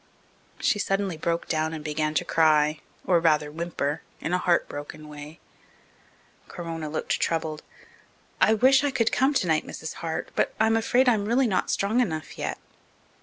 She 0.59 0.79
suddenly 0.79 1.15
broke 1.15 1.47
down 1.47 1.73
and 1.73 1.83
began 1.83 2.15
to 2.15 2.25
cry, 2.25 2.79
or 3.05 3.19
rather 3.19 3.51
whimper, 3.51 4.01
in 4.19 4.33
a 4.33 4.39
heart 4.39 4.67
broken 4.67 5.07
way. 5.07 5.39
Corona 6.47 6.89
looked 6.89 7.19
troubled. 7.19 7.61
"I 8.41 8.55
wish 8.55 8.83
I 8.83 8.89
could 8.89 9.11
come 9.11 9.35
tonight, 9.35 9.63
Mrs. 9.67 9.93
Hart, 10.01 10.29
but 10.35 10.55
I'm 10.59 10.75
afraid 10.75 11.07
I'm 11.07 11.25
really 11.27 11.45
not 11.45 11.69
strong 11.69 11.99
enough 11.99 12.35
yet." 12.39 12.57